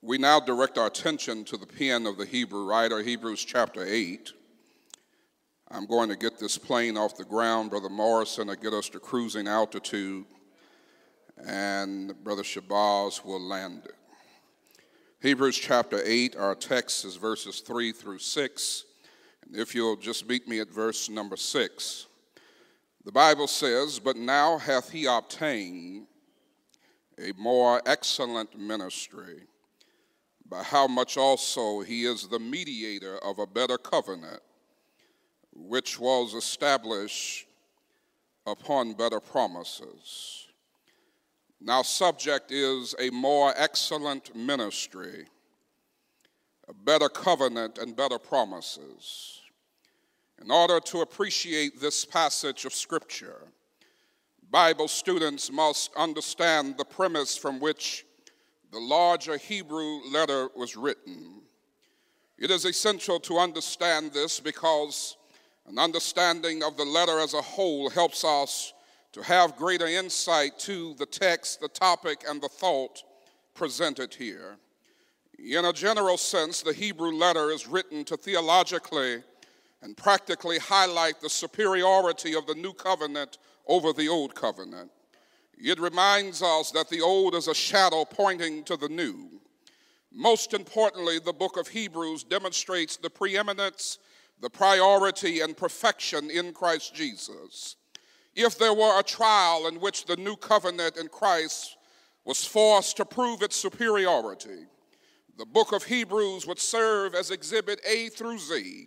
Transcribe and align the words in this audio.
We 0.00 0.16
now 0.16 0.38
direct 0.38 0.78
our 0.78 0.86
attention 0.86 1.42
to 1.46 1.56
the 1.56 1.66
pen 1.66 2.06
of 2.06 2.18
the 2.18 2.24
Hebrew 2.24 2.64
writer, 2.64 3.02
Hebrews 3.02 3.44
chapter 3.44 3.84
8. 3.84 4.32
I'm 5.72 5.86
going 5.86 6.08
to 6.08 6.14
get 6.14 6.38
this 6.38 6.56
plane 6.56 6.96
off 6.96 7.16
the 7.16 7.24
ground, 7.24 7.70
Brother 7.70 7.88
Morrison, 7.88 8.46
to 8.46 8.54
get 8.54 8.72
us 8.72 8.88
to 8.90 9.00
cruising 9.00 9.48
altitude, 9.48 10.24
and 11.44 12.14
Brother 12.22 12.44
Shabazz 12.44 13.24
will 13.24 13.40
land 13.40 13.86
it. 13.86 13.96
Hebrews 15.20 15.58
chapter 15.58 16.00
8, 16.04 16.36
our 16.36 16.54
text 16.54 17.04
is 17.04 17.16
verses 17.16 17.58
3 17.58 17.90
through 17.90 18.20
6. 18.20 18.84
And 19.46 19.56
if 19.56 19.74
you'll 19.74 19.96
just 19.96 20.28
meet 20.28 20.46
me 20.46 20.60
at 20.60 20.70
verse 20.70 21.08
number 21.08 21.36
6, 21.36 22.06
the 23.04 23.12
Bible 23.12 23.48
says, 23.48 23.98
But 23.98 24.16
now 24.16 24.58
hath 24.58 24.90
he 24.90 25.06
obtained 25.06 26.06
a 27.18 27.32
more 27.36 27.82
excellent 27.84 28.56
ministry, 28.56 29.42
by 30.48 30.62
how 30.62 30.86
much 30.86 31.16
also 31.16 31.80
he 31.80 32.04
is 32.04 32.28
the 32.28 32.38
mediator 32.38 33.18
of 33.18 33.38
a 33.38 33.46
better 33.46 33.78
covenant 33.78 34.40
which 35.52 35.98
was 35.98 36.34
established 36.34 37.46
upon 38.46 38.94
better 38.94 39.20
promises. 39.20 40.46
Now, 41.60 41.82
subject 41.82 42.52
is 42.52 42.94
a 42.98 43.10
more 43.10 43.52
excellent 43.56 44.34
ministry, 44.34 45.26
a 46.68 46.72
better 46.72 47.08
covenant, 47.08 47.78
and 47.78 47.96
better 47.96 48.18
promises. 48.18 49.40
In 50.40 50.50
order 50.50 50.78
to 50.80 51.00
appreciate 51.00 51.80
this 51.80 52.04
passage 52.04 52.64
of 52.64 52.72
Scripture, 52.72 53.48
Bible 54.50 54.88
students 54.88 55.50
must 55.50 55.90
understand 55.94 56.78
the 56.78 56.84
premise 56.84 57.36
from 57.36 57.58
which 57.58 58.06
the 58.72 58.78
larger 58.78 59.36
Hebrew 59.36 60.00
letter 60.10 60.48
was 60.54 60.76
written. 60.76 61.42
It 62.38 62.50
is 62.50 62.64
essential 62.64 63.18
to 63.20 63.38
understand 63.38 64.12
this 64.12 64.40
because 64.40 65.16
an 65.66 65.78
understanding 65.78 66.62
of 66.62 66.76
the 66.76 66.84
letter 66.84 67.18
as 67.18 67.34
a 67.34 67.42
whole 67.42 67.90
helps 67.90 68.24
us 68.24 68.72
to 69.12 69.22
have 69.22 69.56
greater 69.56 69.86
insight 69.86 70.58
to 70.60 70.94
the 70.94 71.06
text, 71.06 71.60
the 71.60 71.68
topic, 71.68 72.24
and 72.28 72.40
the 72.40 72.48
thought 72.48 73.02
presented 73.54 74.14
here. 74.14 74.58
In 75.38 75.64
a 75.64 75.72
general 75.72 76.16
sense, 76.16 76.62
the 76.62 76.72
Hebrew 76.72 77.12
letter 77.12 77.50
is 77.50 77.66
written 77.66 78.04
to 78.04 78.16
theologically 78.16 79.22
and 79.82 79.96
practically 79.96 80.58
highlight 80.58 81.20
the 81.20 81.30
superiority 81.30 82.34
of 82.34 82.46
the 82.46 82.54
new 82.54 82.72
covenant 82.72 83.38
over 83.66 83.92
the 83.92 84.08
old 84.08 84.34
covenant. 84.34 84.90
It 85.60 85.80
reminds 85.80 86.42
us 86.42 86.70
that 86.70 86.88
the 86.88 87.00
old 87.00 87.34
is 87.34 87.48
a 87.48 87.54
shadow 87.54 88.04
pointing 88.04 88.62
to 88.64 88.76
the 88.76 88.88
new. 88.88 89.40
Most 90.12 90.54
importantly, 90.54 91.18
the 91.18 91.32
book 91.32 91.56
of 91.56 91.68
Hebrews 91.68 92.24
demonstrates 92.24 92.96
the 92.96 93.10
preeminence 93.10 93.98
the 94.40 94.50
priority 94.50 95.40
and 95.40 95.56
perfection 95.56 96.30
in 96.30 96.52
Christ 96.52 96.94
Jesus. 96.94 97.76
If 98.36 98.56
there 98.56 98.72
were 98.72 99.00
a 99.00 99.02
trial 99.02 99.66
in 99.66 99.80
which 99.80 100.06
the 100.06 100.16
new 100.16 100.36
covenant 100.36 100.96
in 100.96 101.08
Christ 101.08 101.76
was 102.24 102.44
forced 102.44 102.96
to 102.98 103.04
prove 103.04 103.42
its 103.42 103.56
superiority, 103.56 104.66
the 105.36 105.46
book 105.46 105.72
of 105.72 105.84
Hebrews 105.84 106.46
would 106.46 106.60
serve 106.60 107.14
as 107.14 107.30
exhibit 107.30 107.80
A 107.84 108.10
through 108.10 108.38
Z, 108.38 108.86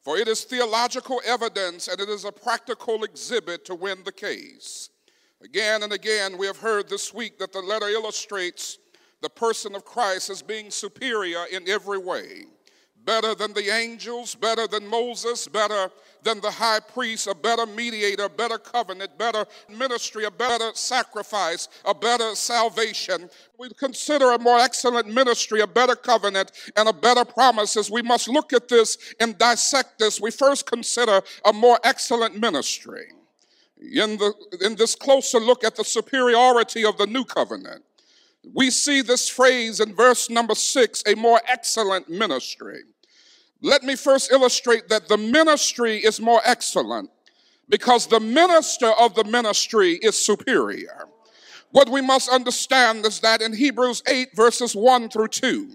for 0.00 0.16
it 0.16 0.26
is 0.26 0.42
theological 0.42 1.20
evidence 1.24 1.86
and 1.86 2.00
it 2.00 2.08
is 2.08 2.24
a 2.24 2.32
practical 2.32 3.04
exhibit 3.04 3.64
to 3.66 3.74
win 3.74 3.98
the 4.04 4.12
case. 4.12 4.90
Again 5.42 5.82
and 5.82 5.92
again, 5.92 6.36
we 6.36 6.46
have 6.46 6.58
heard 6.58 6.88
this 6.88 7.14
week 7.14 7.38
that 7.38 7.52
the 7.52 7.60
letter 7.60 7.88
illustrates 7.88 8.78
the 9.22 9.30
person 9.30 9.74
of 9.74 9.84
Christ 9.84 10.30
as 10.30 10.42
being 10.42 10.70
superior 10.70 11.44
in 11.50 11.68
every 11.68 11.98
way 11.98 12.44
better 13.04 13.34
than 13.34 13.52
the 13.52 13.70
angels, 13.70 14.34
better 14.34 14.66
than 14.66 14.86
Moses, 14.86 15.48
better 15.48 15.90
than 16.22 16.40
the 16.40 16.50
high 16.50 16.80
priest, 16.80 17.26
a 17.26 17.34
better 17.34 17.66
mediator, 17.66 18.28
better 18.28 18.58
covenant, 18.58 19.16
better 19.16 19.46
ministry, 19.68 20.24
a 20.24 20.30
better 20.30 20.70
sacrifice, 20.74 21.68
a 21.84 21.94
better 21.94 22.34
salvation. 22.34 23.30
We 23.58 23.70
consider 23.70 24.32
a 24.32 24.38
more 24.38 24.58
excellent 24.58 25.08
ministry, 25.08 25.60
a 25.60 25.66
better 25.66 25.96
covenant, 25.96 26.52
and 26.76 26.88
a 26.88 26.92
better 26.92 27.24
promises. 27.24 27.90
We 27.90 28.02
must 28.02 28.28
look 28.28 28.52
at 28.52 28.68
this 28.68 28.98
and 29.18 29.38
dissect 29.38 29.98
this. 29.98 30.20
We 30.20 30.30
first 30.30 30.66
consider 30.66 31.22
a 31.44 31.52
more 31.52 31.78
excellent 31.84 32.38
ministry. 32.38 33.08
In, 33.80 34.18
the, 34.18 34.34
in 34.60 34.76
this 34.76 34.94
closer 34.94 35.40
look 35.40 35.64
at 35.64 35.76
the 35.76 35.84
superiority 35.84 36.84
of 36.84 36.98
the 36.98 37.06
new 37.06 37.24
covenant, 37.24 37.82
we 38.54 38.70
see 38.70 39.02
this 39.02 39.28
phrase 39.28 39.80
in 39.80 39.94
verse 39.94 40.30
number 40.30 40.54
six 40.54 41.02
a 41.06 41.14
more 41.14 41.40
excellent 41.46 42.08
ministry. 42.08 42.82
Let 43.62 43.82
me 43.82 43.96
first 43.96 44.32
illustrate 44.32 44.88
that 44.88 45.08
the 45.08 45.18
ministry 45.18 45.98
is 45.98 46.20
more 46.20 46.40
excellent 46.44 47.10
because 47.68 48.06
the 48.06 48.20
minister 48.20 48.90
of 48.98 49.14
the 49.14 49.24
ministry 49.24 49.92
is 50.02 50.16
superior. 50.20 51.06
What 51.70 51.88
we 51.88 52.00
must 52.00 52.28
understand 52.28 53.06
is 53.06 53.20
that 53.20 53.42
in 53.42 53.54
Hebrews 53.54 54.02
8, 54.06 54.34
verses 54.34 54.74
1 54.74 55.08
through 55.08 55.28
2, 55.28 55.70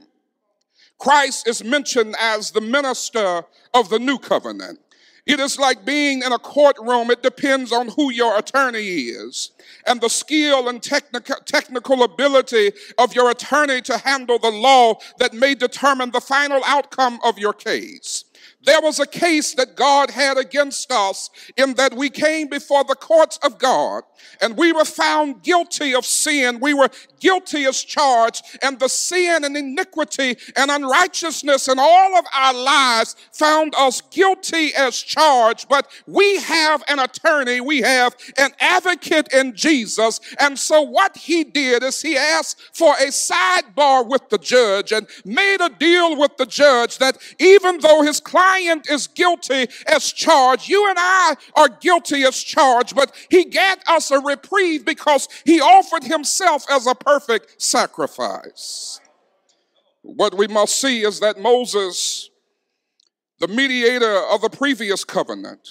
Christ 0.97 1.47
is 1.47 1.63
mentioned 1.63 2.15
as 2.19 2.51
the 2.51 2.61
minister 2.61 3.43
of 3.73 3.89
the 3.89 3.99
new 3.99 4.17
covenant. 4.17 4.79
It 5.25 5.39
is 5.39 5.57
like 5.57 5.83
being 5.85 6.21
in 6.21 6.31
a 6.31 6.37
courtroom. 6.37 7.09
It 7.09 7.23
depends 7.23 7.71
on 7.71 7.87
who 7.89 8.11
your 8.11 8.37
attorney 8.37 8.85
is 8.85 9.51
and 9.87 9.99
the 9.99 10.09
skill 10.09 10.69
and 10.69 10.81
technical, 10.81 11.37
technical 11.45 12.03
ability 12.03 12.71
of 12.99 13.15
your 13.15 13.31
attorney 13.31 13.81
to 13.81 13.97
handle 13.97 14.37
the 14.37 14.51
law 14.51 14.99
that 15.17 15.33
may 15.33 15.55
determine 15.55 16.11
the 16.11 16.21
final 16.21 16.61
outcome 16.65 17.19
of 17.23 17.39
your 17.39 17.53
case. 17.53 18.25
There 18.65 18.81
was 18.81 18.99
a 18.99 19.07
case 19.07 19.53
that 19.55 19.75
God 19.75 20.09
had 20.09 20.37
against 20.37 20.91
us 20.91 21.29
in 21.55 21.75
that 21.75 21.93
we 21.93 22.09
came 22.09 22.47
before 22.47 22.83
the 22.83 22.95
courts 22.95 23.37
of 23.43 23.57
God 23.57 24.03
and 24.41 24.57
we 24.57 24.71
were 24.71 24.85
found 24.85 25.43
guilty 25.43 25.93
of 25.93 26.05
sin. 26.05 26.59
We 26.59 26.73
were 26.73 26.89
guilty 27.19 27.65
as 27.65 27.83
charged, 27.83 28.43
and 28.61 28.79
the 28.79 28.87
sin 28.87 29.43
and 29.43 29.57
iniquity 29.57 30.37
and 30.55 30.69
unrighteousness 30.69 31.67
in 31.67 31.79
all 31.79 32.17
of 32.17 32.25
our 32.33 32.53
lives 32.53 33.15
found 33.31 33.73
us 33.75 34.01
guilty 34.01 34.73
as 34.75 34.97
charged. 34.97 35.67
But 35.69 35.87
we 36.05 36.37
have 36.39 36.83
an 36.87 36.99
attorney, 36.99 37.61
we 37.61 37.81
have 37.81 38.15
an 38.37 38.51
advocate 38.59 39.33
in 39.33 39.55
Jesus. 39.55 40.19
And 40.39 40.57
so, 40.57 40.81
what 40.81 41.17
he 41.17 41.43
did 41.43 41.83
is 41.83 42.01
he 42.01 42.17
asked 42.17 42.61
for 42.73 42.93
a 42.93 43.07
sidebar 43.07 44.07
with 44.07 44.29
the 44.29 44.37
judge 44.37 44.91
and 44.91 45.07
made 45.23 45.61
a 45.61 45.69
deal 45.69 46.17
with 46.17 46.37
the 46.37 46.45
judge 46.45 46.97
that 46.99 47.17
even 47.39 47.79
though 47.79 48.01
his 48.01 48.19
client 48.19 48.54
is 48.59 49.07
guilty 49.07 49.67
as 49.87 50.11
charged, 50.11 50.67
you 50.67 50.87
and 50.89 50.97
I 50.99 51.35
are 51.55 51.69
guilty 51.69 52.23
as 52.23 52.41
charged, 52.41 52.95
but 52.95 53.15
he 53.29 53.45
gave 53.45 53.77
us 53.87 54.11
a 54.11 54.19
reprieve 54.19 54.85
because 54.85 55.27
he 55.45 55.61
offered 55.61 56.03
himself 56.03 56.65
as 56.69 56.87
a 56.87 56.95
perfect 56.95 57.61
sacrifice. 57.61 58.99
What 60.01 60.35
we 60.35 60.47
must 60.47 60.79
see 60.79 61.01
is 61.01 61.19
that 61.19 61.39
Moses, 61.39 62.29
the 63.39 63.47
mediator 63.47 64.21
of 64.31 64.41
the 64.41 64.49
previous 64.49 65.03
covenant, 65.03 65.67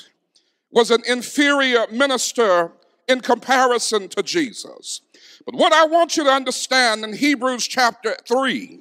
was 0.71 0.91
an 0.91 1.03
inferior 1.07 1.87
minister 1.91 2.73
in 3.09 3.21
comparison 3.21 4.09
to 4.09 4.23
Jesus. 4.23 5.03
But 5.47 5.55
what 5.55 5.73
I 5.73 5.87
want 5.87 6.17
you 6.17 6.25
to 6.25 6.31
understand 6.31 7.05
in 7.05 7.15
Hebrews 7.15 7.67
chapter 7.67 8.17
3, 8.27 8.81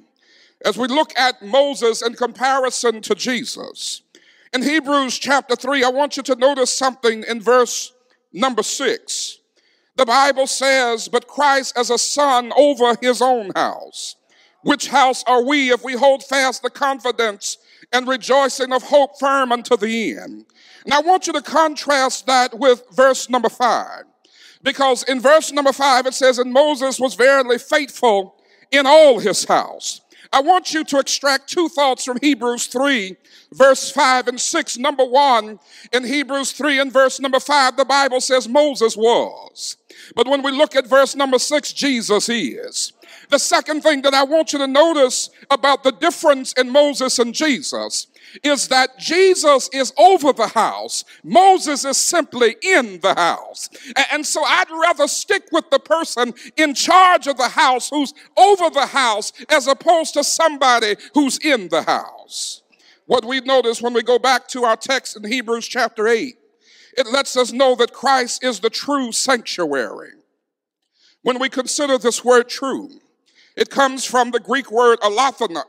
as 0.64 0.76
we 0.76 0.88
look 0.88 1.12
at 1.16 1.42
Moses 1.42 2.02
in 2.02 2.14
comparison 2.14 3.00
to 3.02 3.14
Jesus, 3.14 4.02
in 4.52 4.62
Hebrews 4.62 5.18
chapter 5.18 5.56
3, 5.56 5.82
I 5.82 5.88
want 5.88 6.16
you 6.16 6.22
to 6.22 6.36
notice 6.36 6.72
something 6.72 7.24
in 7.28 7.40
verse 7.40 7.92
number 8.32 8.62
6. 8.62 9.38
The 9.96 10.04
Bible 10.04 10.46
says, 10.46 11.08
but 11.08 11.26
Christ 11.26 11.76
as 11.76 11.90
a 11.90 11.98
son 11.98 12.52
over 12.56 12.96
his 13.00 13.20
own 13.20 13.50
house. 13.54 14.16
Which 14.62 14.88
house 14.88 15.22
are 15.26 15.44
we 15.44 15.70
if 15.70 15.84
we 15.84 15.94
hold 15.94 16.24
fast 16.24 16.62
the 16.62 16.70
confidence 16.70 17.58
and 17.92 18.08
rejoicing 18.08 18.72
of 18.72 18.82
hope 18.82 19.18
firm 19.20 19.52
unto 19.52 19.76
the 19.76 20.16
end? 20.16 20.46
And 20.84 20.94
I 20.94 21.00
want 21.00 21.26
you 21.26 21.32
to 21.34 21.42
contrast 21.42 22.26
that 22.26 22.58
with 22.58 22.82
verse 22.92 23.28
number 23.28 23.48
five. 23.48 24.04
Because 24.62 25.02
in 25.02 25.20
verse 25.20 25.52
number 25.52 25.72
five 25.72 26.06
it 26.06 26.14
says, 26.14 26.38
and 26.38 26.52
Moses 26.52 26.98
was 26.98 27.14
verily 27.14 27.58
faithful 27.58 28.36
in 28.70 28.86
all 28.86 29.18
his 29.18 29.44
house. 29.44 30.00
I 30.34 30.40
want 30.40 30.74
you 30.74 30.82
to 30.82 30.98
extract 30.98 31.48
two 31.48 31.68
thoughts 31.68 32.04
from 32.04 32.18
Hebrews 32.20 32.66
3, 32.66 33.16
verse 33.52 33.92
5 33.92 34.26
and 34.26 34.40
6. 34.40 34.78
Number 34.78 35.04
one, 35.04 35.60
in 35.92 36.02
Hebrews 36.02 36.50
3 36.50 36.80
and 36.80 36.92
verse 36.92 37.20
number 37.20 37.38
5, 37.38 37.76
the 37.76 37.84
Bible 37.84 38.20
says 38.20 38.48
Moses 38.48 38.96
was. 38.96 39.76
But 40.16 40.26
when 40.26 40.42
we 40.42 40.50
look 40.50 40.74
at 40.74 40.88
verse 40.88 41.14
number 41.14 41.38
6, 41.38 41.72
Jesus 41.74 42.28
is. 42.28 42.92
The 43.30 43.38
second 43.38 43.82
thing 43.82 44.02
that 44.02 44.12
I 44.12 44.24
want 44.24 44.52
you 44.52 44.58
to 44.58 44.66
notice 44.66 45.30
about 45.52 45.84
the 45.84 45.92
difference 45.92 46.52
in 46.54 46.68
Moses 46.68 47.20
and 47.20 47.32
Jesus 47.32 48.08
is 48.42 48.68
that 48.68 48.98
Jesus 48.98 49.68
is 49.72 49.92
over 49.96 50.32
the 50.32 50.48
house. 50.48 51.04
Moses 51.22 51.84
is 51.84 51.96
simply 51.96 52.56
in 52.62 53.00
the 53.00 53.14
house. 53.14 53.68
And 54.12 54.26
so 54.26 54.42
I'd 54.44 54.70
rather 54.70 55.06
stick 55.06 55.44
with 55.52 55.70
the 55.70 55.78
person 55.78 56.34
in 56.56 56.74
charge 56.74 57.26
of 57.26 57.36
the 57.36 57.48
house 57.48 57.90
who's 57.90 58.14
over 58.36 58.70
the 58.70 58.86
house 58.86 59.32
as 59.48 59.66
opposed 59.66 60.14
to 60.14 60.24
somebody 60.24 60.96
who's 61.14 61.38
in 61.38 61.68
the 61.68 61.82
house. 61.82 62.62
What 63.06 63.24
we 63.24 63.40
notice 63.40 63.82
when 63.82 63.92
we 63.92 64.02
go 64.02 64.18
back 64.18 64.48
to 64.48 64.64
our 64.64 64.76
text 64.76 65.16
in 65.16 65.24
Hebrews 65.30 65.66
chapter 65.68 66.08
8, 66.08 66.34
it 66.96 67.06
lets 67.06 67.36
us 67.36 67.52
know 67.52 67.74
that 67.76 67.92
Christ 67.92 68.42
is 68.42 68.60
the 68.60 68.70
true 68.70 69.12
sanctuary. 69.12 70.12
When 71.22 71.38
we 71.38 71.48
consider 71.48 71.98
this 71.98 72.24
word 72.24 72.48
true, 72.48 72.90
it 73.56 73.70
comes 73.70 74.04
from 74.04 74.30
the 74.30 74.40
Greek 74.40 74.70
word 74.70 75.00
alethinos, 75.00 75.64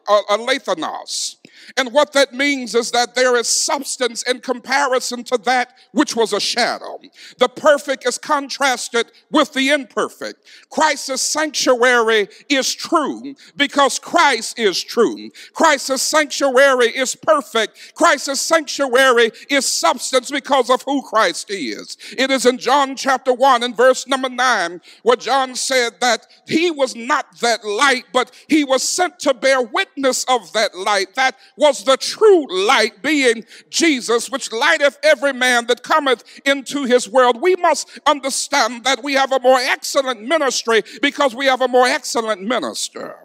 and 1.77 1.91
what 1.91 2.13
that 2.13 2.33
means 2.33 2.75
is 2.75 2.91
that 2.91 3.15
there 3.15 3.35
is 3.35 3.47
substance 3.47 4.23
in 4.23 4.39
comparison 4.39 5.23
to 5.25 5.37
that 5.39 5.73
which 5.91 6.15
was 6.15 6.33
a 6.33 6.39
shadow. 6.39 6.99
The 7.37 7.49
perfect 7.49 8.07
is 8.07 8.17
contrasted 8.17 9.11
with 9.31 9.53
the 9.53 9.69
imperfect. 9.69 10.45
Christ's 10.69 11.21
sanctuary 11.21 12.27
is 12.49 12.73
true 12.73 13.35
because 13.55 13.99
Christ 13.99 14.59
is 14.59 14.83
true. 14.83 15.29
Christ's 15.53 16.01
sanctuary 16.01 16.87
is 16.87 17.15
perfect. 17.15 17.95
Christ's 17.95 18.41
sanctuary 18.41 19.31
is 19.49 19.65
substance 19.65 20.31
because 20.31 20.69
of 20.69 20.81
who 20.83 21.01
Christ 21.01 21.49
is. 21.49 21.97
It 22.17 22.31
is 22.31 22.45
in 22.45 22.57
John 22.57 22.95
chapter 22.95 23.33
1 23.33 23.63
and 23.63 23.75
verse 23.75 24.07
number 24.07 24.29
9 24.29 24.81
where 25.03 25.15
John 25.15 25.55
said 25.55 25.99
that 26.01 26.27
he 26.47 26.71
was 26.71 26.95
not 26.95 27.39
that 27.39 27.63
light, 27.63 28.05
but 28.13 28.31
he 28.47 28.63
was 28.63 28.83
sent 28.83 29.19
to 29.19 29.33
bear 29.33 29.61
witness 29.61 30.23
of 30.25 30.51
that 30.53 30.75
light. 30.75 31.15
That 31.15 31.35
was 31.57 31.83
the 31.83 31.97
true 31.97 32.45
light, 32.67 33.01
being 33.01 33.45
Jesus, 33.69 34.29
which 34.29 34.51
lighteth 34.51 34.97
every 35.03 35.33
man 35.33 35.67
that 35.67 35.83
cometh 35.83 36.23
into 36.45 36.83
his 36.83 37.09
world. 37.09 37.41
We 37.41 37.55
must 37.55 37.99
understand 38.05 38.83
that 38.83 39.03
we 39.03 39.13
have 39.13 39.31
a 39.31 39.39
more 39.39 39.59
excellent 39.59 40.21
ministry 40.21 40.83
because 41.01 41.33
we 41.33 41.45
have 41.45 41.61
a 41.61 41.67
more 41.67 41.87
excellent 41.87 42.41
minister. 42.41 43.15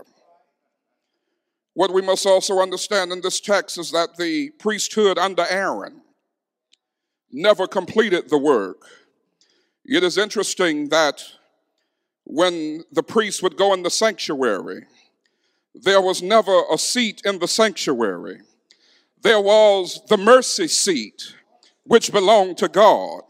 What 1.74 1.92
we 1.92 2.02
must 2.02 2.26
also 2.26 2.60
understand 2.60 3.12
in 3.12 3.20
this 3.20 3.40
text 3.40 3.78
is 3.78 3.90
that 3.92 4.16
the 4.16 4.50
priesthood 4.58 5.18
under 5.18 5.46
Aaron 5.48 6.02
never 7.32 7.66
completed 7.66 8.28
the 8.28 8.38
work. 8.38 8.82
It 9.84 10.04
is 10.04 10.18
interesting 10.18 10.88
that 10.90 11.22
when 12.24 12.84
the 12.92 13.02
priest 13.02 13.42
would 13.42 13.56
go 13.56 13.72
in 13.72 13.82
the 13.82 13.90
sanctuary, 13.90 14.86
there 15.74 16.00
was 16.00 16.22
never 16.22 16.62
a 16.70 16.78
seat 16.78 17.22
in 17.24 17.38
the 17.38 17.48
sanctuary. 17.48 18.40
There 19.22 19.40
was 19.40 20.00
the 20.08 20.16
mercy 20.16 20.68
seat, 20.68 21.34
which 21.84 22.12
belonged 22.12 22.58
to 22.58 22.68
God, 22.68 23.22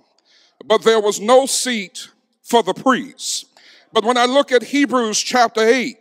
but 0.64 0.84
there 0.84 1.00
was 1.00 1.20
no 1.20 1.46
seat 1.46 2.08
for 2.42 2.62
the 2.62 2.74
priests. 2.74 3.46
But 3.92 4.04
when 4.04 4.16
I 4.16 4.26
look 4.26 4.52
at 4.52 4.62
Hebrews 4.62 5.18
chapter 5.18 5.62
8 5.62 5.96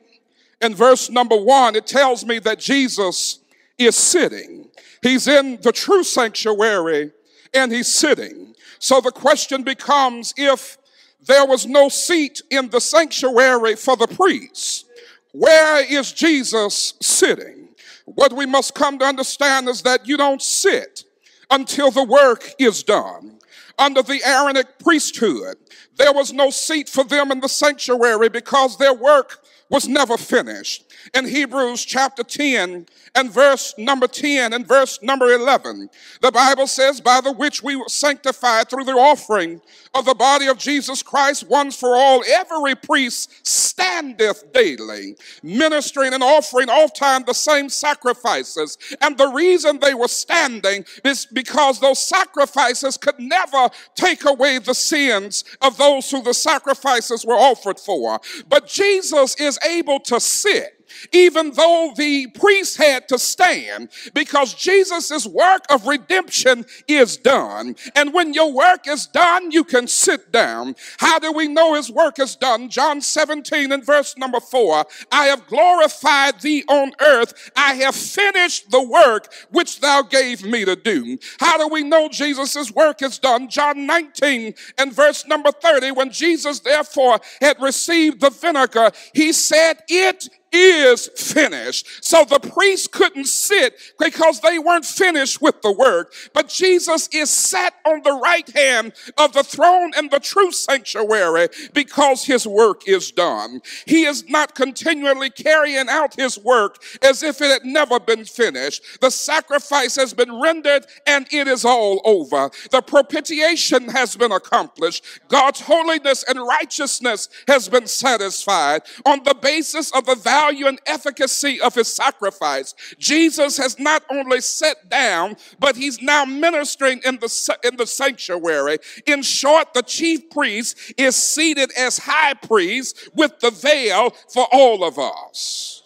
and 0.62 0.75
verse 0.75 1.09
number 1.09 1.36
1, 1.36 1.75
it 1.75 1.88
tells 1.88 2.25
me 2.25 2.39
that 2.39 2.59
Jesus 2.59 3.39
is 3.77 3.95
sitting. 3.95 4.69
He's 5.01 5.27
in 5.27 5.59
the 5.62 5.71
true 5.71 6.03
sanctuary 6.03 7.12
and 7.53 7.71
he's 7.71 7.94
sitting. 7.94 8.53
So 8.80 9.01
the 9.01 9.12
question 9.12 9.63
becomes 9.63 10.33
if 10.38 10.77
there 11.21 11.45
was 11.45 11.65
no 11.65 11.89
seat 11.89 12.42
in 12.50 12.69
the 12.69 12.80
sanctuary 12.80 13.75
for 13.75 13.95
the 13.97 14.07
priests, 14.07 14.85
where 15.31 15.84
is 15.84 16.12
Jesus 16.12 16.94
sitting? 17.02 17.70
What 18.06 18.34
we 18.34 18.46
must 18.46 18.74
come 18.74 18.98
to 19.00 19.06
understand 19.06 19.70
is 19.70 19.84
that 19.84 20.08
you 20.08 20.18
don't 20.18 20.42
sit 20.42 21.04
until 21.50 21.92
the 21.92 22.04
work 22.04 22.54
is 22.60 22.84
done. 22.84 23.40
Under 23.78 24.02
the 24.02 24.22
Aaronic 24.26 24.80
priesthood, 24.80 25.58
there 25.96 26.12
was 26.12 26.34
no 26.34 26.50
seat 26.50 26.90
for 26.90 27.04
them 27.04 27.31
in 27.31 27.40
the 27.40 27.48
sanctuary 27.48 28.30
because 28.30 28.78
their 28.78 28.94
work 28.94 29.40
was 29.69 29.88
never 29.88 30.18
finished. 30.18 30.92
In 31.13 31.25
Hebrews 31.25 31.86
chapter 31.86 32.24
10 32.24 32.88
and 33.16 33.31
verse 33.31 33.74
number 33.77 34.07
10 34.07 34.54
and 34.54 34.68
verse 34.68 35.00
number 35.01 35.31
11, 35.33 35.89
the 36.21 36.31
Bible 36.31 36.68
says, 36.68 37.00
by 37.00 37.21
the 37.21 37.31
which 37.31 37.63
we 37.63 37.75
were 37.75 37.88
sanctified 37.88 38.69
through 38.69 38.83
the 38.86 38.94
offering 38.94 39.62
of 39.94 40.06
the 40.06 40.16
body 40.16 40.48
of 40.48 40.57
Jesus 40.57 41.04
Christ 41.04 41.48
once 41.48 41.75
for 41.75 41.95
all, 41.95 42.24
every 42.27 42.75
priest 42.75 43.48
standeth 43.48 44.51
daily, 44.54 45.16
ministering 45.44 46.13
and 46.13 46.24
offering 46.24 46.69
all 46.69 46.88
time 46.89 47.24
the 47.25 47.33
same 47.33 47.69
sacrifices. 47.69 48.77
And 49.01 49.18
the 49.18 49.27
reason 49.27 49.80
they 49.80 49.94
were 49.94 50.07
standing 50.07 50.86
is 51.06 51.25
because 51.25 51.80
those 51.80 52.00
sacrifices 52.00 52.98
could 52.98 53.19
never 53.19 53.69
take 53.95 54.25
away 54.25 54.57
the 54.57 54.74
sins 54.74 55.44
of 55.62 55.77
those 55.77 56.10
who 56.10 56.21
the 56.21 56.33
sacrifices 56.33 57.25
were 57.25 57.33
offered 57.33 57.80
for. 57.80 58.19
But 58.48 58.68
Jesus 58.68 59.36
is 59.39 59.58
able 59.65 60.00
to 60.01 60.19
sit 60.19 60.79
even 61.12 61.51
though 61.51 61.94
the 61.96 62.28
priest 62.28 62.78
had 62.78 63.07
to 63.10 63.19
stand 63.19 63.90
because 64.13 64.54
Jesus' 64.54 65.25
work 65.25 65.66
of 65.69 65.88
redemption 65.88 66.66
is 66.88 67.18
done. 67.18 67.75
And 67.96 68.13
when 68.13 68.34
your 68.34 68.51
work 68.51 68.88
is 68.88 69.07
done, 69.07 69.51
you 69.51 69.63
can 69.63 69.88
sit 69.88 70.31
down. 70.31 70.75
How 70.98 71.19
do 71.19 71.31
we 71.31 71.48
know 71.48 71.74
his 71.74 71.92
work 71.92 72.19
is 72.19 72.36
done? 72.36 72.69
John 72.69 73.01
17 73.01 73.72
and 73.72 73.86
verse 73.86 74.18
number 74.18 74.40
4 74.40 74.86
I 75.12 75.25
have 75.25 75.48
glorified 75.48 76.42
thee 76.42 76.63
on 76.68 76.92
earth. 77.00 77.52
I 77.56 77.75
have 77.75 77.95
finished 77.95 78.72
the 78.72 78.81
work 78.81 79.31
which 79.52 79.80
thou 79.80 80.02
gave 80.02 80.44
me 80.44 80.66
to 80.66 80.75
do. 80.75 81.18
How 81.40 81.57
do 81.57 81.68
we 81.68 81.84
know 81.84 82.10
Jesus' 82.10 82.72
work 82.72 83.02
is 83.02 83.19
done? 83.19 83.50
John 83.50 83.86
19 83.86 84.54
and 84.78 84.94
verse 84.94 85.25
number 85.28 85.52
30 85.52 85.92
when 85.92 86.12
Jesus 86.12 86.60
therefore 86.60 87.19
had 87.42 87.62
received 87.62 88.22
the 88.22 88.30
vinegar, 88.30 88.92
he 89.13 89.31
said, 89.34 89.84
It 89.88 90.30
is 90.51 91.07
finished. 91.16 92.04
So 92.04 92.24
the 92.25 92.40
priests 92.40 92.88
couldn't 92.88 93.28
sit 93.28 93.75
because 94.00 94.40
they 94.42 94.60
weren't 94.60 94.86
finished 94.86 95.42
with 95.42 95.62
the 95.62 95.72
work. 95.72 96.13
But 96.34 96.50
Jesus 96.50 97.07
is 97.13 97.30
sat 97.30 97.74
on 97.86 98.01
the 98.04 98.19
right 98.22 98.50
hand 98.50 98.94
of 99.18 99.34
the 99.34 99.44
throne 99.44 99.92
in 99.98 100.10
the 100.10 100.19
true 100.19 100.51
sanctuary 100.51 101.50
because 101.74 102.25
his 102.25 102.48
work 102.48 102.88
is 102.88 103.12
done. 103.12 103.62
He 103.86 104.06
is 104.06 104.28
not 104.30 104.56
continually 104.56 105.30
carrying 105.30 105.90
out 105.90 106.16
his 106.16 106.38
work 106.38 106.81
as 107.02 107.24
if 107.24 107.42
it 107.42 107.52
had 107.52 107.66
never 107.66 108.00
been 108.00 108.25
finished. 108.25 109.02
The 109.02 109.12
sacrifice 109.12 109.95
has 109.95 110.13
been 110.13 110.42
rendered 110.42 110.86
and 111.06 111.28
it 111.31 111.48
is 111.48 111.66
all 111.66 112.02
over. 112.06 112.50
The 112.72 112.81
propitiation 112.81 113.90
has 113.90 114.16
been 114.16 114.31
accomplished. 114.31 115.06
God's 115.28 115.62
holiness 115.62 116.24
and 116.28 116.40
righteousness 116.40 117.30
has 117.48 117.69
been 117.69 117.88
satisfied 117.88 118.81
on 119.06 119.24
the 119.24 119.36
basis 119.36 119.92
of 119.92 120.06
the 120.06 120.16
value 120.16 120.38
and 120.47 120.80
efficacy 120.86 121.59
of 121.62 121.75
his 121.75 121.88
sacrifice, 121.88 122.73
Jesus 122.97 123.57
has 123.57 123.78
not 123.80 124.04
only 124.09 124.42
sat 124.42 124.90
down, 124.90 125.35
but 125.59 125.75
he's 125.75 126.02
now 126.02 126.25
ministering 126.25 127.02
in 127.06 127.18
the, 127.19 127.57
in 127.64 127.75
the 127.75 127.85
sanctuary. 127.85 128.78
In 129.06 129.21
short, 129.21 129.73
the 129.73 129.83
chief 129.83 130.30
priest 130.30 130.94
is 130.97 131.16
seated 131.16 131.71
as 131.78 131.97
high 131.97 132.33
priest 132.33 133.09
with 133.14 133.40
the 133.40 133.52
veil 133.52 134.11
for 134.33 134.47
all 134.52 134.83
of 134.83 134.97
us. 134.97 135.83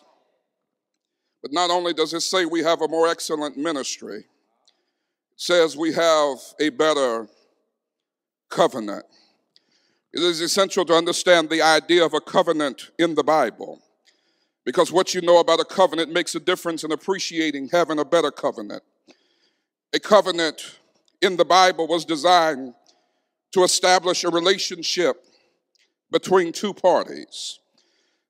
But 1.41 1.51
not 1.51 1.69
only 1.69 1.93
does 1.93 2.13
it 2.13 2.21
say 2.21 2.45
we 2.45 2.63
have 2.63 2.81
a 2.81 2.87
more 2.87 3.07
excellent 3.07 3.57
ministry, 3.57 4.19
it 4.19 4.25
says 5.35 5.75
we 5.75 5.91
have 5.93 6.37
a 6.59 6.69
better 6.69 7.27
covenant. 8.49 9.05
It 10.13 10.21
is 10.21 10.39
essential 10.41 10.85
to 10.85 10.93
understand 10.93 11.49
the 11.49 11.61
idea 11.61 12.05
of 12.05 12.13
a 12.13 12.21
covenant 12.21 12.91
in 12.99 13.15
the 13.15 13.23
Bible. 13.23 13.82
Because 14.65 14.91
what 14.91 15.13
you 15.13 15.21
know 15.21 15.39
about 15.39 15.59
a 15.59 15.65
covenant 15.65 16.11
makes 16.11 16.35
a 16.35 16.39
difference 16.39 16.83
in 16.83 16.91
appreciating 16.91 17.69
having 17.71 17.99
a 17.99 18.05
better 18.05 18.31
covenant. 18.31 18.83
A 19.93 19.99
covenant 19.99 20.79
in 21.21 21.35
the 21.35 21.45
Bible 21.45 21.87
was 21.87 22.05
designed 22.05 22.73
to 23.51 23.63
establish 23.63 24.23
a 24.23 24.29
relationship 24.29 25.25
between 26.11 26.51
two 26.51 26.73
parties. 26.73 27.59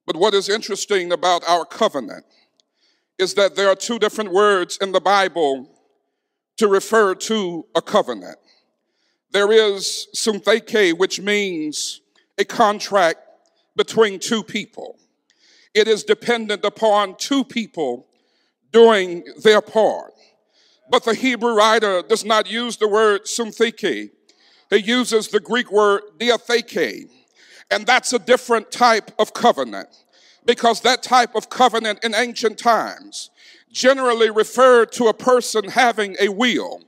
But 0.06 0.18
what 0.18 0.34
is 0.34 0.50
interesting 0.50 1.12
about 1.12 1.48
our 1.48 1.66
covenant 1.66 2.26
is 3.20 3.36
that 3.36 3.56
there 3.56 3.70
are 3.70 3.76
two 3.76 4.00
different 4.00 4.32
words 4.32 4.78
in 4.82 4.92
the 4.92 5.00
Bible 5.00 5.70
to 6.58 6.68
refer 6.68 7.16
to 7.16 7.66
a 7.76 7.82
covenant. 7.82 8.38
There 9.32 9.52
is 9.52 10.08
syntheke, 10.16 10.98
which 10.98 11.20
means 11.20 12.02
a 12.38 12.46
contract 12.46 13.20
between 13.76 14.20
two 14.20 14.44
people 14.44 14.98
it 15.74 15.88
is 15.88 16.04
dependent 16.04 16.64
upon 16.64 17.16
two 17.18 17.44
people 17.44 18.08
doing 18.72 19.24
their 19.44 19.62
part. 19.62 20.14
But 20.90 21.06
the 21.06 21.14
Hebrew 21.14 21.54
writer 21.54 22.02
does 22.02 22.26
not 22.26 22.50
use 22.50 22.78
the 22.78 22.88
word 22.88 23.24
syntheke. 23.26 24.10
He 24.70 24.78
uses 24.78 25.30
the 25.30 25.40
Greek 25.40 25.72
word 25.72 26.02
diatheke. 26.20 27.10
And 27.72 27.86
that's 27.86 28.14
a 28.14 28.20
different 28.20 28.72
type 28.72 29.12
of 29.18 29.34
covenant 29.34 29.90
because 30.46 30.82
that 30.82 31.02
type 31.02 31.36
of 31.36 31.50
covenant 31.50 32.04
in 32.04 32.14
ancient 32.14 32.58
times 32.58 33.32
generally 33.72 34.30
referred 34.30 34.92
to 34.92 35.08
a 35.08 35.14
person 35.14 35.70
having 35.70 36.16
a 36.20 36.30
will. 36.30 36.82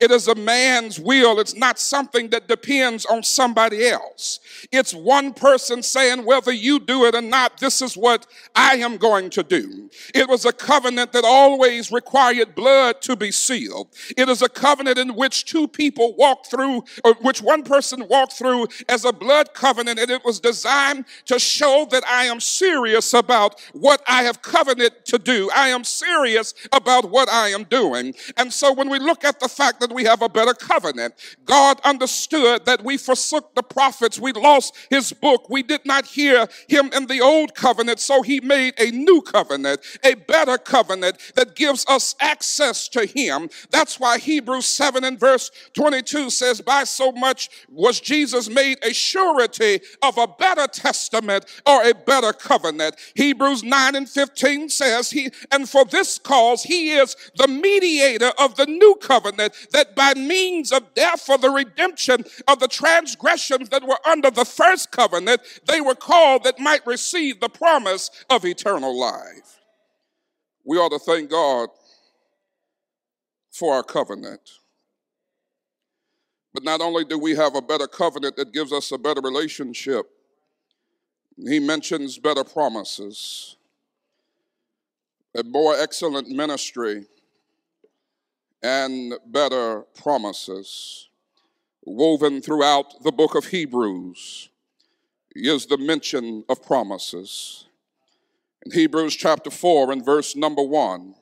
It 0.00 0.10
is 0.10 0.28
a 0.28 0.34
man's 0.34 0.98
will. 0.98 1.40
It's 1.40 1.54
not 1.54 1.78
something 1.78 2.30
that 2.30 2.48
depends 2.48 3.04
on 3.04 3.22
somebody 3.22 3.88
else. 3.88 4.40
It's 4.72 4.94
one 4.94 5.34
person 5.34 5.82
saying, 5.82 6.24
whether 6.24 6.52
you 6.52 6.80
do 6.80 7.04
it 7.04 7.14
or 7.14 7.20
not, 7.20 7.58
this 7.58 7.82
is 7.82 7.96
what 7.96 8.26
I 8.54 8.76
am 8.76 8.96
going 8.96 9.30
to 9.30 9.42
do. 9.42 9.90
It 10.14 10.28
was 10.28 10.44
a 10.44 10.52
covenant 10.52 11.12
that 11.12 11.24
always 11.24 11.92
required 11.92 12.54
blood 12.54 13.02
to 13.02 13.16
be 13.16 13.30
sealed. 13.30 13.88
It 14.16 14.28
is 14.28 14.42
a 14.42 14.48
covenant 14.48 14.98
in 14.98 15.14
which 15.14 15.44
two 15.44 15.68
people 15.68 16.14
walked 16.16 16.50
through, 16.50 16.84
or 17.04 17.14
which 17.20 17.42
one 17.42 17.62
person 17.62 18.06
walked 18.08 18.34
through 18.34 18.68
as 18.88 19.04
a 19.04 19.12
blood 19.12 19.52
covenant, 19.54 19.98
and 19.98 20.10
it 20.10 20.24
was 20.24 20.40
designed 20.40 21.04
to 21.26 21.38
show 21.38 21.86
that 21.90 22.04
I 22.06 22.24
am 22.24 22.40
serious 22.40 23.12
about 23.12 23.60
what 23.72 24.02
I 24.06 24.22
have 24.22 24.42
covenanted 24.42 25.04
to 25.06 25.18
do. 25.18 25.50
I 25.54 25.68
am 25.68 25.84
serious 25.84 26.54
about 26.72 27.10
what 27.10 27.28
I 27.28 27.48
am 27.48 27.64
doing. 27.64 28.14
And 28.36 28.52
so 28.52 28.72
when 28.72 28.88
we 28.88 28.98
look 28.98 29.24
at 29.24 29.40
the 29.40 29.48
fact 29.60 29.80
that 29.80 29.92
we 29.92 30.04
have 30.04 30.22
a 30.22 30.28
better 30.28 30.54
covenant. 30.54 31.12
God 31.44 31.80
understood 31.84 32.64
that 32.64 32.82
we 32.82 32.96
forsook 32.96 33.54
the 33.54 33.62
prophets. 33.62 34.18
We 34.18 34.32
lost 34.32 34.74
his 34.88 35.12
book. 35.12 35.50
We 35.50 35.62
did 35.62 35.84
not 35.84 36.06
hear 36.06 36.48
him 36.66 36.90
in 36.94 37.06
the 37.06 37.20
old 37.20 37.54
covenant. 37.54 38.00
So 38.00 38.22
he 38.22 38.40
made 38.40 38.72
a 38.80 38.90
new 38.90 39.20
covenant, 39.20 39.82
a 40.02 40.14
better 40.14 40.56
covenant 40.56 41.18
that 41.34 41.56
gives 41.56 41.84
us 41.88 42.14
access 42.20 42.88
to 42.88 43.04
him. 43.04 43.50
That's 43.70 44.00
why 44.00 44.18
Hebrews 44.18 44.64
7 44.64 45.04
and 45.04 45.20
verse 45.20 45.50
22 45.74 46.30
says, 46.30 46.62
By 46.62 46.84
so 46.84 47.12
much 47.12 47.50
was 47.68 48.00
Jesus 48.00 48.48
made 48.48 48.78
a 48.82 48.94
surety 48.94 49.80
of 50.00 50.16
a 50.16 50.26
better 50.26 50.68
testament 50.68 51.44
or 51.66 51.82
a 51.82 51.92
better 51.92 52.32
covenant. 52.32 52.96
Hebrews 53.14 53.62
9 53.62 53.94
and 53.94 54.08
15 54.08 54.70
says, 54.70 55.10
He 55.10 55.30
and 55.50 55.68
for 55.68 55.84
this 55.84 56.18
cause 56.18 56.62
he 56.62 56.92
is 56.92 57.14
the 57.36 57.48
mediator 57.48 58.32
of 58.38 58.56
the 58.56 58.64
new 58.64 58.94
covenant 59.02 59.49
that 59.72 59.94
by 59.94 60.14
means 60.14 60.72
of 60.72 60.94
death 60.94 61.20
for 61.20 61.38
the 61.38 61.50
redemption 61.50 62.24
of 62.48 62.60
the 62.60 62.68
transgressions 62.68 63.68
that 63.70 63.86
were 63.86 63.98
under 64.06 64.30
the 64.30 64.44
first 64.44 64.90
covenant, 64.90 65.40
they 65.66 65.80
were 65.80 65.94
called 65.94 66.44
that 66.44 66.58
might 66.58 66.86
receive 66.86 67.40
the 67.40 67.48
promise 67.48 68.10
of 68.28 68.44
eternal 68.44 68.98
life. 68.98 69.60
We 70.64 70.76
ought 70.78 70.90
to 70.90 70.98
thank 70.98 71.30
God 71.30 71.68
for 73.50 73.74
our 73.74 73.82
covenant. 73.82 74.58
But 76.52 76.64
not 76.64 76.80
only 76.80 77.04
do 77.04 77.18
we 77.18 77.36
have 77.36 77.54
a 77.54 77.62
better 77.62 77.86
covenant 77.86 78.36
that 78.36 78.52
gives 78.52 78.72
us 78.72 78.90
a 78.92 78.98
better 78.98 79.20
relationship, 79.20 80.06
he 81.36 81.60
mentions 81.60 82.18
better 82.18 82.44
promises, 82.44 83.56
a 85.34 85.42
more 85.42 85.74
excellent 85.78 86.28
ministry 86.28 87.06
and 88.62 89.14
better 89.26 89.82
promises. 89.94 91.08
Woven 91.84 92.42
throughout 92.42 93.02
the 93.02 93.12
book 93.12 93.34
of 93.34 93.46
Hebrews 93.46 94.50
is 95.34 95.66
the 95.66 95.78
mention 95.78 96.44
of 96.48 96.62
promises. 96.62 97.66
In 98.64 98.72
Hebrews 98.72 99.16
chapter 99.16 99.50
4 99.50 99.92
and 99.92 100.04
verse 100.04 100.36
number 100.36 100.62
1, 100.62 101.14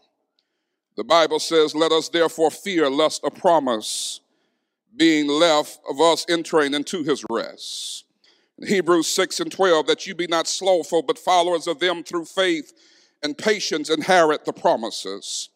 the 0.97 1.05
Bible 1.05 1.39
says, 1.39 1.75
Let 1.75 1.93
us 1.93 2.09
therefore 2.09 2.51
fear 2.51 2.91
lest 2.91 3.23
a 3.23 3.31
promise 3.31 4.21
being 4.97 5.29
left 5.29 5.79
of 5.89 6.01
us 6.01 6.27
entering 6.29 6.75
into 6.75 7.05
his 7.05 7.25
rest. 7.31 8.05
In 8.59 8.67
Hebrews 8.67 9.07
6 9.07 9.39
and 9.39 9.53
12, 9.53 9.87
that 9.87 10.07
you 10.07 10.17
be 10.17 10.27
not 10.27 10.49
slothful, 10.49 11.03
but 11.03 11.19
followers 11.19 11.69
of 11.69 11.79
them 11.79 12.03
through 12.03 12.25
faith 12.25 12.73
and 13.23 13.39
patience 13.39 13.91
inherit 13.91 14.45
the 14.45 14.53
promises. 14.53 15.51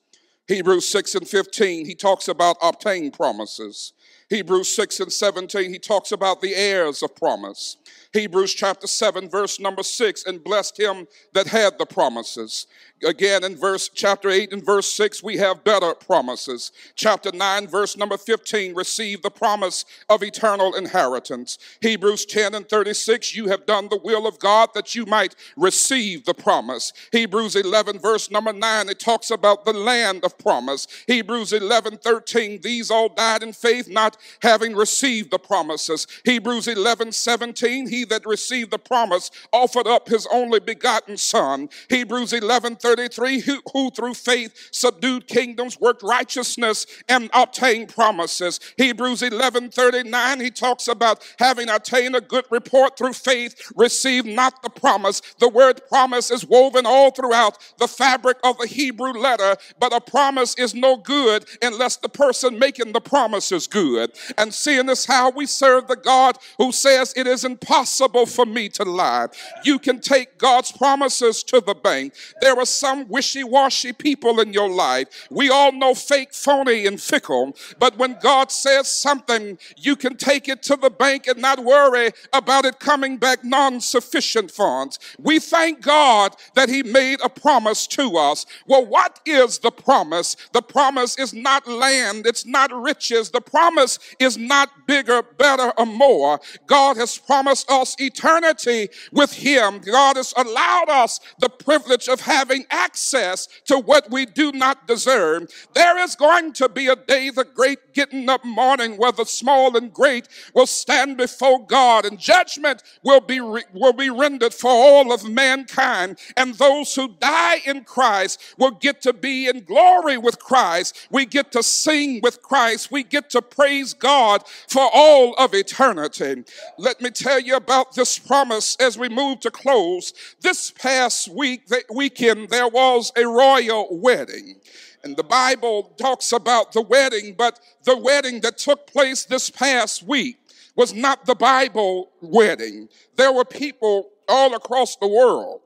Hebrews 0.48 0.86
6 0.88 1.14
and 1.14 1.28
15, 1.28 1.86
he 1.86 1.94
talks 1.94 2.28
about 2.28 2.56
obtained 2.62 3.12
promises. 3.12 3.92
Hebrews 4.32 4.74
6 4.74 5.00
and 5.00 5.12
17, 5.12 5.70
he 5.70 5.78
talks 5.78 6.10
about 6.10 6.40
the 6.40 6.54
heirs 6.54 7.02
of 7.02 7.14
promise. 7.14 7.76
Hebrews 8.14 8.54
chapter 8.54 8.86
7, 8.86 9.28
verse 9.28 9.60
number 9.60 9.82
6, 9.82 10.24
and 10.24 10.42
blessed 10.42 10.80
him 10.80 11.06
that 11.34 11.48
had 11.48 11.78
the 11.78 11.84
promises. 11.84 12.66
Again, 13.04 13.42
in 13.42 13.56
verse 13.56 13.88
chapter 13.88 14.30
8 14.30 14.52
and 14.52 14.64
verse 14.64 14.90
6, 14.92 15.22
we 15.22 15.36
have 15.38 15.64
better 15.64 15.92
promises. 15.94 16.72
Chapter 16.94 17.32
9, 17.32 17.66
verse 17.66 17.96
number 17.96 18.16
15, 18.16 18.74
receive 18.74 19.22
the 19.22 19.30
promise 19.30 19.84
of 20.08 20.22
eternal 20.22 20.74
inheritance. 20.74 21.58
Hebrews 21.80 22.26
10 22.26 22.54
and 22.54 22.68
36, 22.68 23.34
you 23.34 23.48
have 23.48 23.66
done 23.66 23.88
the 23.88 24.00
will 24.02 24.26
of 24.26 24.38
God 24.38 24.70
that 24.74 24.94
you 24.94 25.04
might 25.04 25.34
receive 25.56 26.24
the 26.24 26.34
promise. 26.34 26.92
Hebrews 27.10 27.56
11, 27.56 27.98
verse 27.98 28.30
number 28.30 28.52
9, 28.52 28.88
it 28.88 29.00
talks 29.00 29.30
about 29.30 29.64
the 29.64 29.72
land 29.72 30.24
of 30.24 30.38
promise. 30.38 30.86
Hebrews 31.06 31.52
11, 31.52 31.98
13, 31.98 32.60
these 32.62 32.90
all 32.90 33.08
died 33.08 33.42
in 33.42 33.52
faith, 33.52 33.88
not 33.88 34.16
having 34.42 34.74
received 34.74 35.30
the 35.30 35.38
promises. 35.38 36.06
Hebrews 36.24 36.68
11, 36.68 37.12
17, 37.12 37.88
he 37.88 38.04
that 38.06 38.26
received 38.26 38.70
the 38.70 38.78
promise 38.78 39.30
offered 39.52 39.86
up 39.86 40.08
his 40.08 40.26
only 40.32 40.60
begotten 40.60 41.16
son. 41.16 41.68
Hebrews 41.88 42.32
11, 42.32 42.76
33 42.76 43.40
who, 43.40 43.60
who 43.72 43.90
through 43.90 44.14
faith 44.14 44.68
subdued 44.70 45.26
kingdoms, 45.26 45.80
worked 45.80 46.02
righteousness, 46.02 46.86
and 47.08 47.30
obtained 47.32 47.88
promises. 47.88 48.60
Hebrews 48.76 49.22
11 49.22 49.70
39, 49.70 50.40
he 50.40 50.50
talks 50.50 50.88
about 50.88 51.22
having 51.38 51.68
attained 51.68 52.16
a 52.16 52.20
good 52.20 52.44
report 52.50 52.96
through 52.96 53.12
faith, 53.12 53.72
received 53.76 54.26
not 54.26 54.62
the 54.62 54.70
promise. 54.70 55.20
The 55.38 55.48
word 55.48 55.80
promise 55.88 56.30
is 56.30 56.44
woven 56.44 56.86
all 56.86 57.10
throughout 57.10 57.58
the 57.78 57.88
fabric 57.88 58.38
of 58.44 58.58
the 58.58 58.66
Hebrew 58.66 59.12
letter, 59.12 59.56
but 59.78 59.94
a 59.94 60.00
promise 60.00 60.54
is 60.56 60.74
no 60.74 60.96
good 60.96 61.44
unless 61.60 61.96
the 61.96 62.08
person 62.08 62.58
making 62.58 62.92
the 62.92 63.00
promise 63.00 63.52
is 63.52 63.66
good. 63.66 64.01
And 64.36 64.52
seeing 64.52 64.86
this, 64.86 65.04
how 65.04 65.30
we 65.30 65.46
serve 65.46 65.88
the 65.88 65.96
God 65.96 66.38
who 66.58 66.72
says 66.72 67.12
it 67.16 67.26
is 67.26 67.44
impossible 67.44 68.26
for 68.26 68.46
me 68.46 68.68
to 68.70 68.84
lie. 68.84 69.28
You 69.64 69.78
can 69.78 70.00
take 70.00 70.38
God's 70.38 70.72
promises 70.72 71.42
to 71.44 71.60
the 71.60 71.74
bank. 71.74 72.14
There 72.40 72.58
are 72.58 72.66
some 72.66 73.08
wishy 73.08 73.44
washy 73.44 73.92
people 73.92 74.40
in 74.40 74.52
your 74.52 74.70
life. 74.70 75.28
We 75.30 75.50
all 75.50 75.72
know 75.72 75.94
fake, 75.94 76.34
phony, 76.34 76.86
and 76.86 77.00
fickle. 77.00 77.56
But 77.78 77.96
when 77.98 78.18
God 78.20 78.50
says 78.50 78.88
something, 78.88 79.58
you 79.76 79.96
can 79.96 80.16
take 80.16 80.48
it 80.48 80.62
to 80.64 80.76
the 80.76 80.90
bank 80.90 81.26
and 81.26 81.40
not 81.40 81.64
worry 81.64 82.10
about 82.32 82.64
it 82.64 82.78
coming 82.78 83.16
back 83.16 83.44
non 83.44 83.80
sufficient 83.80 84.50
funds. 84.50 84.98
We 85.18 85.38
thank 85.38 85.80
God 85.80 86.36
that 86.54 86.68
He 86.68 86.82
made 86.82 87.20
a 87.22 87.28
promise 87.28 87.86
to 87.88 88.16
us. 88.16 88.46
Well, 88.66 88.84
what 88.86 89.20
is 89.26 89.58
the 89.58 89.70
promise? 89.70 90.36
The 90.52 90.62
promise 90.62 91.18
is 91.18 91.32
not 91.34 91.66
land, 91.66 92.26
it's 92.26 92.46
not 92.46 92.72
riches. 92.72 93.30
The 93.30 93.40
promise 93.40 93.91
is 94.18 94.36
not 94.36 94.86
bigger, 94.86 95.22
better, 95.22 95.72
or 95.78 95.86
more. 95.86 96.40
God 96.66 96.96
has 96.96 97.18
promised 97.18 97.70
us 97.70 97.94
eternity 98.00 98.88
with 99.12 99.32
Him. 99.32 99.78
God 99.78 100.16
has 100.16 100.34
allowed 100.36 100.88
us 100.88 101.20
the 101.38 101.48
privilege 101.48 102.08
of 102.08 102.20
having 102.20 102.64
access 102.70 103.48
to 103.66 103.78
what 103.78 104.10
we 104.10 104.26
do 104.26 104.52
not 104.52 104.86
deserve. 104.86 105.50
There 105.74 105.98
is 105.98 106.14
going 106.14 106.52
to 106.54 106.68
be 106.68 106.86
a 106.88 106.96
day, 106.96 107.30
the 107.30 107.44
great 107.44 107.92
getting 107.92 108.28
up 108.28 108.44
morning, 108.44 108.96
where 108.96 109.12
the 109.12 109.24
small 109.24 109.76
and 109.76 109.92
great 109.92 110.28
will 110.54 110.66
stand 110.66 111.16
before 111.16 111.66
God, 111.66 112.04
and 112.04 112.18
judgment 112.18 112.82
will 113.02 113.20
be 113.20 113.40
re- 113.40 113.64
will 113.72 113.92
be 113.92 114.10
rendered 114.10 114.54
for 114.54 114.70
all 114.70 115.12
of 115.12 115.28
mankind. 115.28 116.18
And 116.36 116.54
those 116.54 116.94
who 116.94 117.08
die 117.20 117.60
in 117.64 117.84
Christ 117.84 118.40
will 118.58 118.70
get 118.70 119.02
to 119.02 119.12
be 119.12 119.48
in 119.48 119.64
glory 119.64 120.18
with 120.18 120.38
Christ. 120.38 121.08
We 121.10 121.26
get 121.26 121.52
to 121.52 121.62
sing 121.62 122.20
with 122.22 122.42
Christ. 122.42 122.90
We 122.90 123.02
get 123.02 123.30
to 123.30 123.42
praise 123.42 123.81
God 123.94 124.42
for 124.68 124.88
all 124.92 125.34
of 125.34 125.54
eternity. 125.54 126.44
Let 126.78 127.00
me 127.00 127.10
tell 127.10 127.40
you 127.40 127.56
about 127.56 127.94
this 127.94 128.18
promise 128.18 128.76
as 128.76 128.98
we 128.98 129.08
move 129.08 129.40
to 129.40 129.50
close. 129.50 130.12
This 130.40 130.70
past 130.70 131.28
week, 131.28 131.66
the 131.66 131.82
weekend, 131.92 132.48
there 132.48 132.68
was 132.68 133.12
a 133.16 133.26
royal 133.26 133.88
wedding. 133.90 134.60
And 135.04 135.16
the 135.16 135.24
Bible 135.24 135.94
talks 135.98 136.32
about 136.32 136.72
the 136.72 136.82
wedding, 136.82 137.34
but 137.36 137.58
the 137.84 137.96
wedding 137.96 138.40
that 138.42 138.58
took 138.58 138.86
place 138.86 139.24
this 139.24 139.50
past 139.50 140.02
week 140.04 140.36
was 140.76 140.94
not 140.94 141.26
the 141.26 141.34
Bible 141.34 142.10
wedding. 142.20 142.88
There 143.16 143.32
were 143.32 143.44
people 143.44 144.10
all 144.28 144.54
across 144.54 144.96
the 144.96 145.08
world 145.08 145.60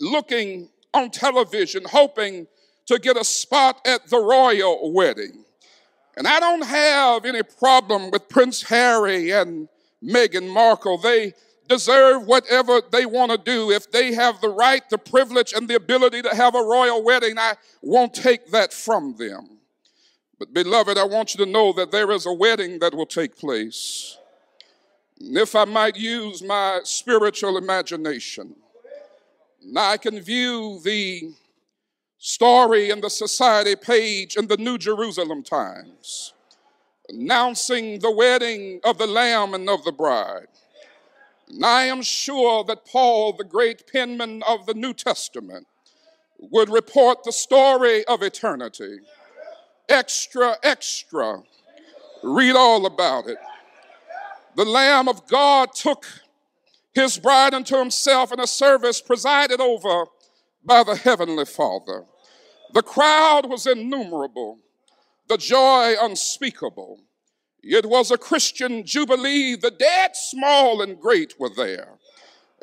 looking 0.00 0.68
on 0.94 1.10
television, 1.10 1.84
hoping 1.84 2.46
to 2.86 2.98
get 2.98 3.16
a 3.16 3.24
spot 3.24 3.80
at 3.86 4.08
the 4.08 4.18
royal 4.18 4.92
wedding. 4.92 5.44
And 6.16 6.28
I 6.28 6.40
don't 6.40 6.64
have 6.64 7.24
any 7.24 7.42
problem 7.42 8.10
with 8.10 8.28
Prince 8.28 8.62
Harry 8.62 9.30
and 9.30 9.68
Meghan 10.02 10.48
Markle. 10.48 10.98
They 10.98 11.32
deserve 11.68 12.26
whatever 12.26 12.82
they 12.90 13.06
want 13.06 13.32
to 13.32 13.38
do. 13.38 13.70
If 13.70 13.90
they 13.90 14.12
have 14.12 14.40
the 14.40 14.50
right, 14.50 14.82
the 14.90 14.98
privilege, 14.98 15.52
and 15.52 15.68
the 15.68 15.76
ability 15.76 16.22
to 16.22 16.34
have 16.34 16.54
a 16.54 16.62
royal 16.62 17.02
wedding, 17.02 17.38
I 17.38 17.54
won't 17.80 18.12
take 18.12 18.48
that 18.48 18.72
from 18.72 19.16
them. 19.16 19.58
But, 20.38 20.52
beloved, 20.52 20.98
I 20.98 21.04
want 21.04 21.34
you 21.34 21.44
to 21.44 21.50
know 21.50 21.72
that 21.74 21.92
there 21.92 22.10
is 22.10 22.26
a 22.26 22.32
wedding 22.32 22.78
that 22.80 22.94
will 22.94 23.06
take 23.06 23.36
place. 23.36 24.18
And 25.20 25.36
if 25.36 25.54
I 25.54 25.64
might 25.64 25.96
use 25.96 26.42
my 26.42 26.80
spiritual 26.82 27.56
imagination, 27.56 28.56
now 29.64 29.90
I 29.90 29.96
can 29.96 30.20
view 30.20 30.80
the 30.82 31.32
story 32.24 32.88
in 32.88 33.00
the 33.00 33.10
society 33.10 33.74
page 33.74 34.36
in 34.36 34.46
the 34.46 34.56
New 34.56 34.78
Jerusalem 34.78 35.42
Times, 35.42 36.32
announcing 37.08 37.98
the 37.98 38.12
wedding 38.12 38.78
of 38.84 38.96
the 38.96 39.08
Lamb 39.08 39.54
and 39.54 39.68
of 39.68 39.82
the 39.82 39.90
bride. 39.90 40.46
And 41.48 41.66
I 41.66 41.82
am 41.86 42.00
sure 42.00 42.62
that 42.62 42.86
Paul, 42.86 43.32
the 43.32 43.42
great 43.42 43.90
penman 43.92 44.44
of 44.44 44.66
the 44.66 44.74
New 44.74 44.94
Testament, 44.94 45.66
would 46.38 46.70
report 46.70 47.24
the 47.24 47.32
story 47.32 48.04
of 48.04 48.22
eternity. 48.22 48.98
Extra, 49.88 50.58
extra. 50.62 51.42
Read 52.22 52.54
all 52.54 52.86
about 52.86 53.26
it. 53.26 53.38
The 54.54 54.64
Lamb 54.64 55.08
of 55.08 55.26
God 55.26 55.74
took 55.74 56.06
his 56.94 57.18
bride 57.18 57.52
unto 57.52 57.76
himself 57.76 58.30
in 58.30 58.38
a 58.38 58.46
service 58.46 59.00
presided 59.00 59.60
over 59.60 60.04
by 60.64 60.84
the 60.84 60.94
Heavenly 60.94 61.46
Father. 61.46 62.04
The 62.72 62.82
crowd 62.82 63.48
was 63.48 63.66
innumerable, 63.66 64.58
the 65.28 65.36
joy 65.36 65.94
unspeakable. 66.00 67.00
It 67.62 67.86
was 67.86 68.10
a 68.10 68.18
Christian 68.18 68.84
jubilee. 68.84 69.54
The 69.54 69.70
dead, 69.70 70.16
small, 70.16 70.82
and 70.82 71.00
great 71.00 71.38
were 71.38 71.50
there. 71.54 71.98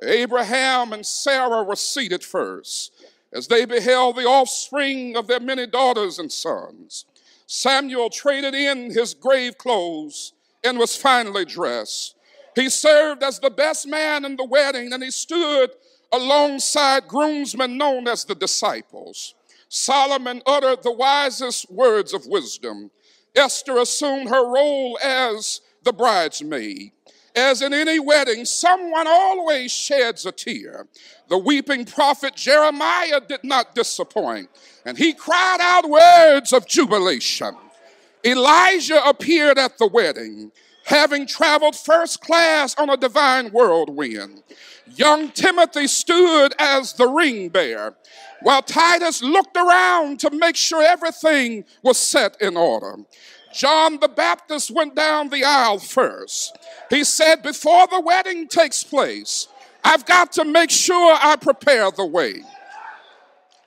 Abraham 0.03 0.93
and 0.93 1.05
Sarah 1.05 1.63
were 1.63 1.75
seated 1.75 2.23
first 2.23 2.91
as 3.31 3.47
they 3.47 3.65
beheld 3.65 4.15
the 4.15 4.25
offspring 4.25 5.15
of 5.15 5.27
their 5.27 5.39
many 5.39 5.67
daughters 5.67 6.19
and 6.19 6.31
sons. 6.31 7.05
Samuel 7.45 8.09
traded 8.09 8.53
in 8.53 8.91
his 8.91 9.13
grave 9.13 9.57
clothes 9.57 10.33
and 10.63 10.77
was 10.77 10.95
finely 10.95 11.45
dressed. 11.45 12.15
He 12.55 12.69
served 12.69 13.23
as 13.23 13.39
the 13.39 13.49
best 13.49 13.87
man 13.87 14.25
in 14.25 14.35
the 14.35 14.45
wedding 14.45 14.91
and 14.91 15.03
he 15.03 15.11
stood 15.11 15.71
alongside 16.11 17.07
groomsmen 17.07 17.77
known 17.77 18.07
as 18.07 18.25
the 18.25 18.35
disciples. 18.35 19.35
Solomon 19.69 20.41
uttered 20.45 20.83
the 20.83 20.91
wisest 20.91 21.71
words 21.71 22.13
of 22.13 22.25
wisdom. 22.25 22.91
Esther 23.35 23.77
assumed 23.77 24.29
her 24.29 24.51
role 24.51 24.97
as 25.01 25.61
the 25.83 25.93
bridesmaid. 25.93 26.91
As 27.35 27.61
in 27.61 27.73
any 27.73 27.99
wedding, 27.99 28.43
someone 28.43 29.07
always 29.07 29.71
sheds 29.71 30.25
a 30.25 30.31
tear. 30.31 30.87
The 31.29 31.37
weeping 31.37 31.85
prophet 31.85 32.35
Jeremiah 32.35 33.21
did 33.21 33.43
not 33.43 33.75
disappoint, 33.75 34.49
and 34.83 34.97
he 34.97 35.13
cried 35.13 35.59
out 35.61 35.87
words 35.87 36.51
of 36.51 36.67
jubilation. 36.67 37.55
Elijah 38.25 39.07
appeared 39.07 39.57
at 39.57 39.77
the 39.77 39.87
wedding, 39.87 40.51
having 40.89 41.27
traveled 41.27 41.75
first 41.75 42.19
class 42.19 42.73
on 42.75 42.89
a 42.89 42.97
divine 42.97 43.49
whirlwind. 43.49 44.41
Young 44.95 45.29
Timothy 45.29 45.85
stood 45.85 46.55
as 46.57 46.93
the 46.93 47.07
ring 47.07 47.49
bearer, 47.49 47.95
while 48.41 48.63
Titus 48.63 49.21
looked 49.21 49.55
around 49.55 50.19
to 50.19 50.31
make 50.31 50.55
sure 50.55 50.81
everything 50.81 51.63
was 51.83 51.99
set 51.99 52.35
in 52.41 52.57
order. 52.57 52.95
John 53.53 53.99
the 53.99 54.07
Baptist 54.07 54.71
went 54.71 54.95
down 54.95 55.29
the 55.29 55.43
aisle 55.43 55.77
first. 55.77 56.57
He 56.89 57.03
said, 57.03 57.43
Before 57.43 57.85
the 57.85 58.01
wedding 58.01 58.47
takes 58.47 58.83
place, 58.83 59.47
I've 59.83 60.07
got 60.07 60.31
to 60.33 60.43
make 60.43 60.71
sure 60.71 61.15
I 61.21 61.35
prepare 61.35 61.91
the 61.91 62.05
way. 62.05 62.41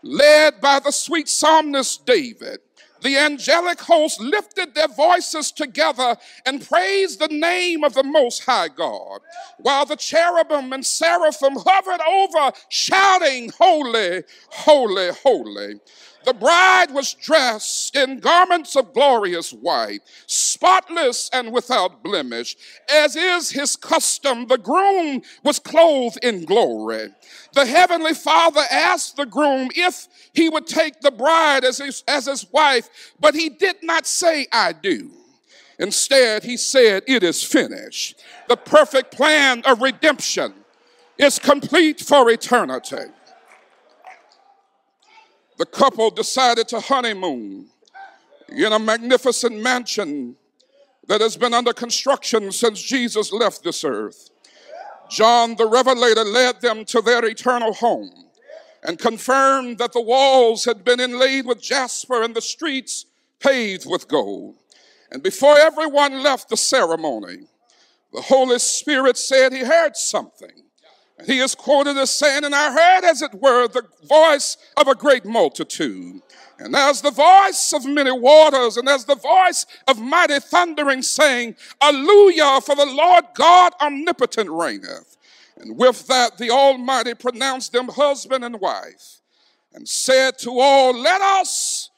Led 0.03 0.61
by 0.61 0.81
the 0.81 0.91
sweet 0.91 1.29
psalmist 1.29 2.05
David, 2.05 2.59
the 3.03 3.17
angelic 3.19 3.81
host 3.81 4.21
lifted 4.21 4.75
their 4.75 4.89
voices 4.89 5.53
together 5.53 6.17
and 6.47 6.67
praised 6.67 7.21
the 7.21 7.29
name 7.29 7.85
of 7.85 7.95
the 7.95 8.05
Most 8.05 8.45
High 8.45 8.69
God, 8.69 9.21
while 9.59 9.87
the 9.87 9.97
cherubim 9.97 10.73
and 10.73 10.87
seraphim 10.87 11.57
hovered 11.67 12.01
over, 12.03 12.53
shouting, 12.69 13.51
Holy, 13.59 14.25
holy, 14.51 15.11
holy. 15.23 15.81
The 16.25 16.35
bride 16.35 16.93
was 16.93 17.15
dressed 17.15 17.97
in 17.97 18.21
garments 18.21 18.77
of 18.77 18.93
glorious 18.93 19.53
white, 19.53 20.01
spotless 20.27 21.29
and 21.33 21.53
without 21.53 22.03
blemish. 22.03 22.57
As 22.93 23.17
is 23.17 23.51
his 23.51 23.75
custom, 23.75 24.47
the 24.47 24.59
groom 24.59 25.23
was 25.43 25.59
clothed 25.59 26.19
in 26.23 26.45
glory. 26.45 27.09
The 27.55 27.67
heavenly 27.67 28.15
father 28.15 28.63
asked 28.71 29.17
the 29.17 29.27
groom 29.27 29.69
if 29.75 30.07
he 30.33 30.49
would 30.49 30.67
take 30.67 31.01
the 31.01 31.11
bride 31.11 31.65
as 31.65 31.79
his, 31.79 32.05
as 32.07 32.27
his 32.27 32.47
wife, 32.53 32.89
but 33.19 33.35
he 33.35 33.49
did 33.49 33.77
not 33.83 34.07
say, 34.07 34.47
I 34.53 34.73
do. 34.73 35.11
Instead, 35.79 36.45
he 36.45 36.57
said, 36.57 37.03
It 37.09 37.23
is 37.23 37.43
finished. 37.43 38.23
The 38.49 38.57
perfect 38.57 39.13
plan 39.13 39.63
of 39.65 39.83
redemption 39.83 40.55
is 41.19 41.39
complete 41.39 42.01
for 42.01 42.31
eternity 42.31 43.07
the 45.63 45.67
couple 45.67 46.11
decided 46.11 46.67
to 46.67 46.81
honeymoon 46.81 47.69
in 48.49 48.73
a 48.73 48.79
magnificent 48.81 49.55
mansion 49.63 50.35
that 51.07 51.21
has 51.21 51.37
been 51.37 51.55
under 51.55 51.73
construction 51.73 52.51
since 52.51 52.83
Jesus 52.83 53.33
left 53.33 53.63
this 53.63 53.85
earth. 53.85 54.31
John 55.09 55.55
the 55.55 55.69
Revelator 55.69 56.25
led 56.25 56.61
them 56.63 56.85
to 56.87 57.01
their 57.01 57.25
eternal 57.25 57.73
home 57.75 58.11
and 58.83 58.99
confirmed 58.99 59.79
that 59.79 59.93
the 59.93 60.01
walls 60.01 60.65
had 60.65 60.83
been 60.83 60.99
inlaid 60.99 61.47
with 61.47 61.63
jasper 61.63 62.25
and 62.25 62.35
the 62.35 62.43
streets 62.43 63.07
paved 63.39 63.89
with 63.89 64.09
gold. 64.09 64.57
And 65.13 65.23
before 65.23 65.57
everyone 65.57 66.25
left 66.25 66.49
the 66.49 66.57
ceremony, 66.57 67.47
the 68.13 68.23
Holy 68.23 68.59
Spirit 68.59 69.17
said 69.17 69.53
he 69.53 69.61
heard 69.61 69.95
something 69.95 70.65
he 71.27 71.39
is 71.39 71.55
quoted 71.55 71.97
as 71.97 72.11
saying, 72.11 72.45
And 72.45 72.55
I 72.55 72.73
heard, 72.73 73.09
as 73.09 73.23
it 73.23 73.35
were, 73.35 73.69
the 73.69 73.85
voice 74.05 74.57
of 74.77 74.89
a 74.89 74.95
great 74.95 75.25
multitude. 75.25 76.23
And 76.59 76.77
as 76.77 77.03
the 77.03 77.11
voice 77.11 77.73
of 77.73 77.85
many 77.85 78.13
waters, 78.13 78.77
and 78.77 78.89
as 78.89 79.05
the 79.05 79.17
voice 79.17 79.67
of 79.89 80.01
mighty 80.01 80.39
thundering, 80.39 81.03
saying, 81.03 81.57
Alleluia, 81.81 82.61
for 82.61 82.77
the 82.77 82.87
Lord 82.87 83.25
God 83.35 83.73
omnipotent 83.81 84.51
reigneth. 84.51 85.17
And 85.57 85.77
with 85.77 86.07
that, 86.07 86.39
the 86.39 86.51
Almighty 86.51 87.15
pronounced 87.15 87.73
them 87.73 87.89
husband 87.89 88.45
and 88.45 88.61
wife, 88.61 89.21
and 89.73 89.89
said 89.89 90.39
to 90.39 90.59
all, 90.59 90.97
Let 90.97 91.21
us 91.21 91.91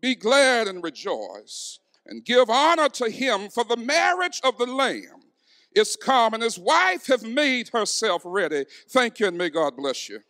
be 0.00 0.14
glad 0.14 0.68
and 0.68 0.82
rejoice, 0.82 1.78
and 2.06 2.24
give 2.24 2.50
honor 2.50 2.88
to 2.90 3.10
him, 3.10 3.48
for 3.48 3.64
the 3.64 3.76
marriage 3.76 4.40
of 4.44 4.58
the 4.58 4.66
Lamb 4.66 5.21
is 5.74 5.96
come, 5.96 6.34
and 6.34 6.42
his 6.42 6.58
wife 6.58 7.06
have 7.06 7.22
made 7.22 7.68
herself 7.68 8.22
ready. 8.24 8.64
Thank 8.90 9.20
you, 9.20 9.28
and 9.28 9.38
may 9.38 9.50
God 9.50 9.76
bless 9.76 10.08
you. 10.08 10.20